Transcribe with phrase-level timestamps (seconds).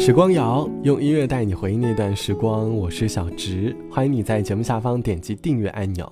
[0.00, 6.10] 时光谣用音乐带你回忆那段时光，我是小植，欢迎你在节目下方点击订阅按钮。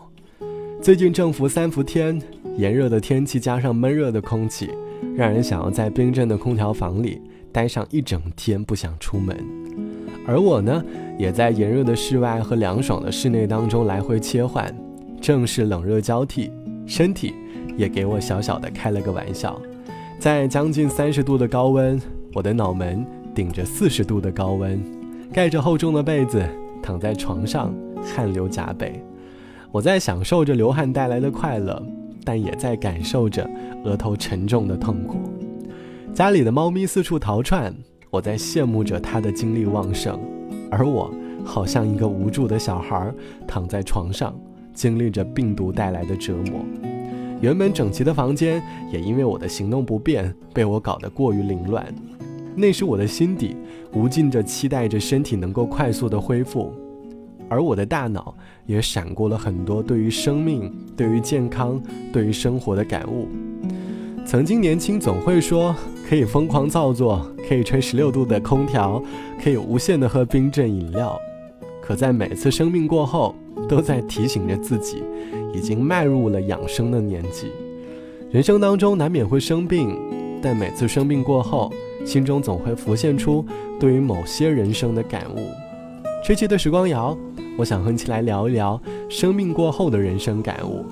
[0.83, 2.21] 最近正伏三伏天，
[2.59, 4.69] 炎热的天气加上闷热的空气，
[5.17, 7.19] 让人想要在冰镇的空调房里
[7.51, 9.35] 待上一整天，不想出门。
[10.27, 10.85] 而我呢，
[11.19, 14.71] 也在炎热的室外和凉爽的室内当中来回切换，
[15.19, 16.53] 正是冷热交替，
[16.87, 17.33] 身体
[17.75, 19.59] 也给我小小的开了个玩笑。
[20.19, 21.99] 在将近三十度的高温，
[22.35, 23.03] 我的脑门。
[23.39, 24.83] 顶着四十度的高温，
[25.33, 26.45] 盖着厚重的被子，
[26.83, 29.01] 躺在床上，汗流浃背。
[29.71, 31.81] 我在享受着流汗带来的快乐，
[32.25, 33.49] 但也在感受着
[33.85, 35.19] 额头沉重的痛苦。
[36.13, 37.73] 家里的猫咪四处逃窜，
[38.11, 40.19] 我在羡慕着它的精力旺盛，
[40.69, 41.09] 而我
[41.45, 43.15] 好像一个无助的小孩，
[43.47, 44.37] 躺在床上，
[44.75, 46.61] 经历着病毒带来的折磨。
[47.41, 48.61] 原本整齐的房间，
[48.93, 51.87] 也因为我的行动不便，被我搞得过于凌乱。
[52.59, 53.57] 那时我的心底
[53.93, 56.73] 无尽着期待着身体能够快速的恢复，
[57.49, 58.35] 而我的大脑
[58.67, 61.81] 也闪过了很多对于生命、对于健康、
[62.13, 63.29] 对于生活的感悟。
[64.27, 65.75] 曾经年轻总会说
[66.07, 69.03] 可以疯狂造作，可以吹十六度的空调，
[69.43, 71.19] 可以无限的喝冰镇饮料，
[71.81, 73.35] 可在每次生病过后，
[73.69, 75.03] 都在提醒着自己，
[75.55, 77.53] 已经迈入了养生的年纪。
[78.31, 79.99] 人生当中难免会生病，
[80.43, 81.73] 但每次生病过后。
[82.07, 83.45] 心中总会浮现出
[83.79, 85.51] 对于某些人生的感悟。
[86.25, 87.15] 这期的时光谣，
[87.59, 90.87] 我想和你一起来聊一聊生病过后的人生感悟。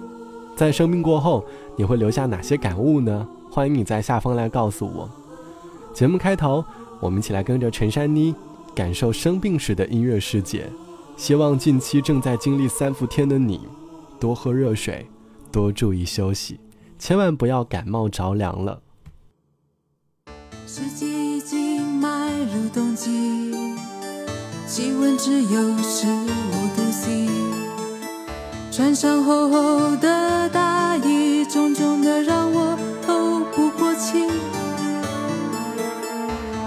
[0.57, 1.43] 在生病过后，
[1.77, 3.27] 你会留下哪些感悟呢？
[3.51, 5.09] 欢迎你在下方来告诉我。
[5.95, 6.63] 节目开头，
[7.01, 8.35] 我们一起来跟着陈珊妮
[8.75, 10.67] 感受生病时的音乐世界。
[11.17, 13.61] 希望近期正在经历三伏天的你，
[14.21, 15.07] 多喝热水，
[15.51, 16.61] 多注意休息，
[16.99, 18.83] 千万不要感冒着凉了。
[20.79, 23.11] 世界已经迈入冬季，
[24.69, 27.31] 气温只有十五度 C。
[28.71, 34.27] 穿上厚厚的大衣，重重的让我透不过气。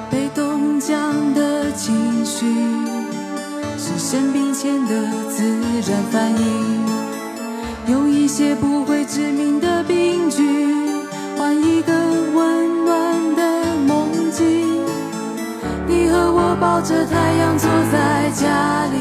[0.10, 2.48] 被冻僵的情绪，
[3.78, 5.44] 是生病前的自
[5.88, 7.94] 然反应。
[7.94, 9.69] 用一些不会致命的
[16.80, 19.00] 抱着太阳坐在家里，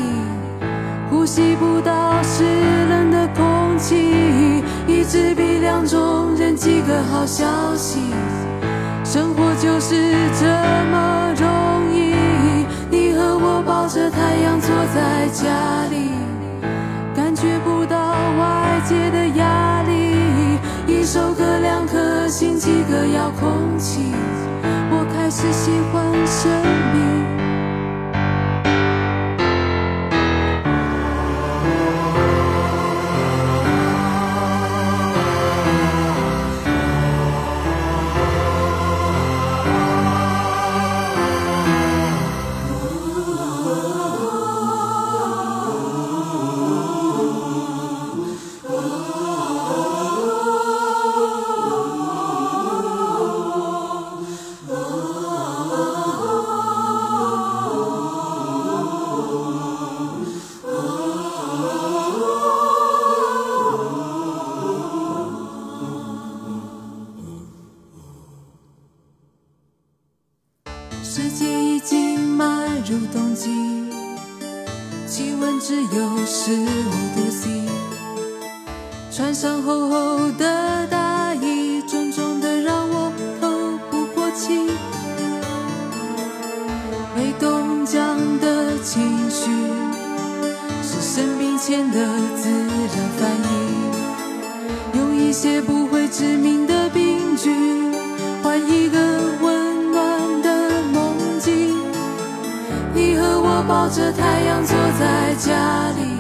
[1.08, 2.42] 呼吸不到湿
[2.90, 7.46] 冷的空气，一支笔两种人几个好消
[7.76, 8.00] 息，
[9.04, 9.94] 生活就是
[10.40, 10.46] 这
[10.90, 12.14] 么容易。
[12.90, 15.46] 你和我抱着太阳坐在家
[15.88, 16.10] 里，
[17.14, 17.96] 感觉不到
[18.40, 24.00] 外界的压力，一首歌两颗心几个遥控器。
[24.90, 26.50] 我开始喜欢生
[72.90, 73.50] 入冬季
[75.06, 76.64] 气温只有十五
[77.14, 77.50] 度 c
[79.10, 84.70] 穿上厚厚的大衣重重的让我透不过气。
[87.14, 89.50] 被冻僵的情绪
[90.82, 92.06] 是生命前的
[92.36, 95.00] 自然反应。
[95.00, 97.92] 用一些不会致命的病菌
[98.42, 98.98] 换一个
[103.68, 106.16] 抱着太阳坐在家里，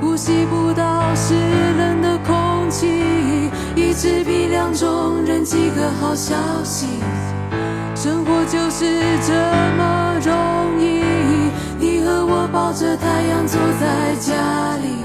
[0.00, 1.32] 呼吸不到湿
[1.78, 6.88] 冷的空气，一支笔两种人几个好消息，
[7.94, 8.84] 生活就是
[9.24, 9.32] 这
[9.78, 11.04] 么容易。
[11.78, 15.04] 你和我抱着太阳坐在家里，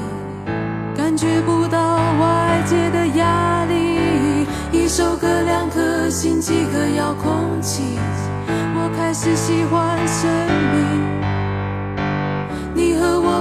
[0.97, 7.83] 感觉不到外界的压力，一首歌两颗心几个遥控器，
[8.47, 10.27] 我开始喜欢生
[10.73, 11.24] 命。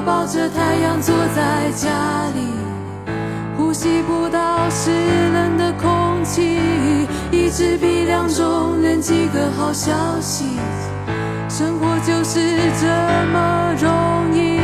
[0.05, 1.89] 抱着太阳坐在家
[2.35, 2.47] 里，
[3.57, 4.91] 呼吸不到湿
[5.33, 6.59] 冷的空气，
[7.31, 10.59] 一支笔两种人几个好消息。
[11.49, 12.39] 生活就是
[12.79, 12.87] 这
[13.33, 14.61] 么容易，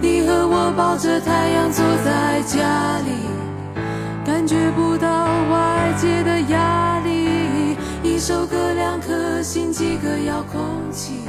[0.00, 3.28] 你和我抱着太阳坐在家里，
[4.24, 7.76] 感觉不到外界的压力。
[8.02, 10.60] 一首歌，两颗心，几个遥控
[10.90, 11.20] 器。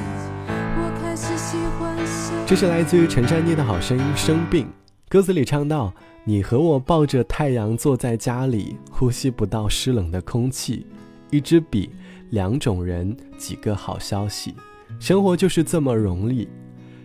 [2.47, 4.65] 这是来自于陈珊妮的好声音《生病》，
[5.07, 5.93] 歌词里唱到
[6.25, 10.87] ：“你和我抱着太阳坐在家里，呼吸不到湿冷的空气。
[11.29, 11.91] 一支笔，
[12.31, 14.55] 两种人，几个好消息。”
[14.99, 16.47] 生活就是这么容易。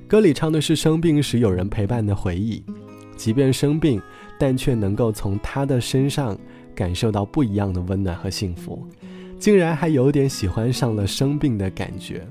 [0.06, 2.64] 歌里唱的是生病时有人陪伴的回忆，
[3.14, 4.00] 即便生病，
[4.38, 6.34] 但却能够从他的身上
[6.74, 8.88] 感受到不一样的温暖和幸福，
[9.38, 12.26] 竟然还有点喜欢上了生病的感觉。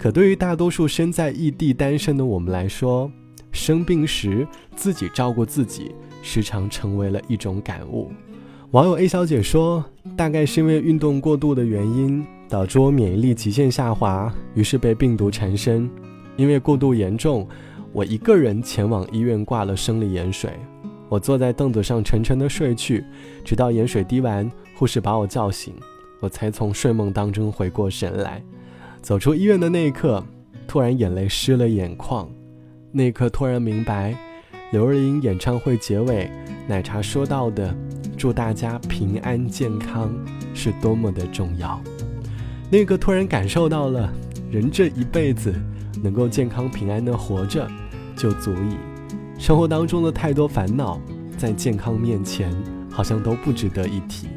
[0.00, 3.12] 可对于大多数身在异地单身的我们来说，
[3.52, 8.10] 生病时自己照顾自己，时常成为了一种感悟。
[8.70, 9.84] 网友 A 小姐说
[10.16, 15.88] ：“大概是因为运动过度的原因。”导致我免疫力极限下滑，于是被病毒缠身。
[16.34, 17.46] 因为过度严重，
[17.92, 20.50] 我一个人前往医院挂了生理盐水。
[21.10, 23.04] 我坐在凳子上沉沉的睡去，
[23.44, 25.74] 直到盐水滴完，护士把我叫醒，
[26.20, 28.42] 我才从睡梦当中回过神来。
[29.02, 30.22] 走出医院的那一刻，
[30.68, 32.28] 突然眼泪湿了眼眶。
[32.92, 34.14] 那一刻突然明白，
[34.72, 36.30] 刘若英演唱会结尾，
[36.68, 37.74] 奶茶说到的
[38.16, 40.12] “祝大家平安健康”
[40.52, 41.80] 是多么的重要。
[42.70, 44.12] 那个突然感受到了，
[44.50, 45.54] 人这一辈子
[46.02, 47.66] 能够健康平安的活着，
[48.14, 48.76] 就足以。
[49.38, 51.00] 生活当中的太多烦恼，
[51.38, 52.54] 在健康面前
[52.90, 54.28] 好像都不值得一提。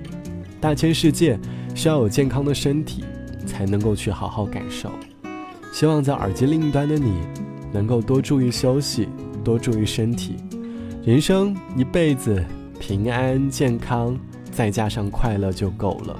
[0.61, 1.37] 大千世界
[1.75, 3.03] 需要有健康的身体，
[3.45, 4.91] 才能够去好好感受。
[5.71, 7.21] 希望在耳机另一端的你，
[7.71, 9.07] 能够多注意休息，
[9.43, 10.35] 多注意身体。
[11.03, 12.43] 人生一辈子
[12.79, 14.17] 平安健康，
[14.51, 16.19] 再加上快乐就够了。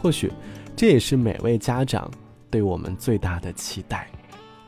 [0.00, 0.32] 或许。
[0.76, 2.10] 这也是每位家长
[2.50, 4.08] 对我们最大的期待。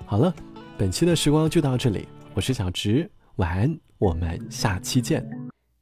[0.04, 0.32] 好了，
[0.78, 5.28] 本期的时光就到这里，我是小直，晚安，我们下期见。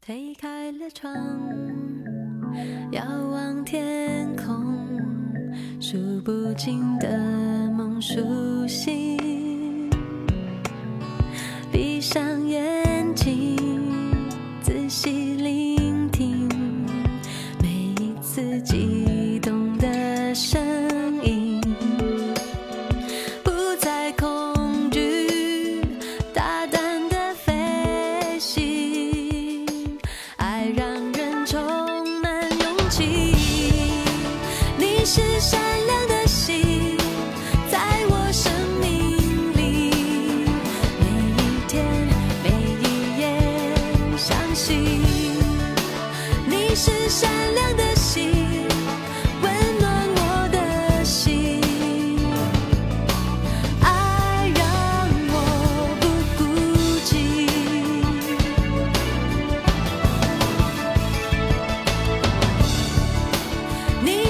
[0.00, 1.14] 推开了窗，
[2.92, 4.03] 遥望天，
[6.24, 7.18] 不尽的
[7.70, 9.90] 梦苏醒。
[11.70, 13.53] 闭上眼睛，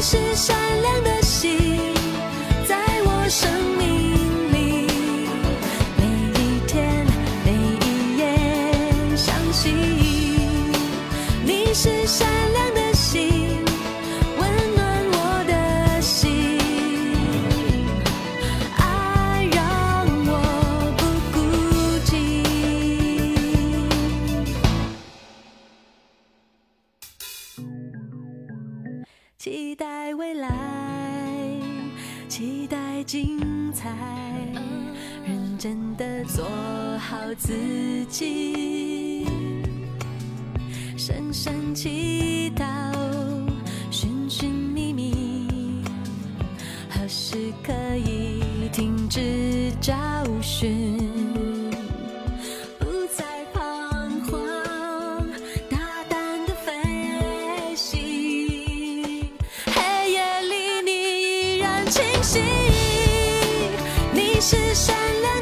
[0.05, 0.64] 是
[37.36, 39.26] 自己
[40.96, 42.64] 深深祈祷
[43.91, 45.82] 寻寻觅觅
[46.88, 49.93] 何时可以停止找
[50.41, 50.98] 寻
[52.79, 52.86] 不
[53.17, 55.26] 再彷徨
[55.69, 59.29] 大胆的飞行。
[59.67, 60.91] 黑夜里你
[61.56, 62.41] 依然清晰
[64.12, 65.33] 你是闪亮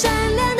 [0.00, 0.57] 善良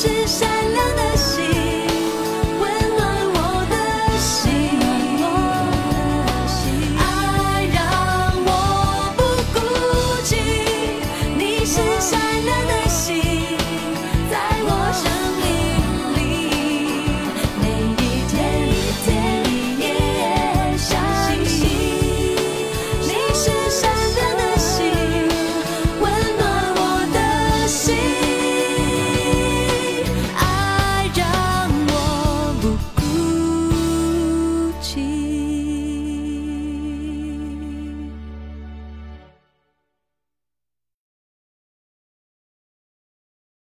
[0.00, 1.67] 是闪亮的星